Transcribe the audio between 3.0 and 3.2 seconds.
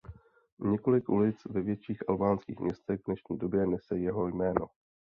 v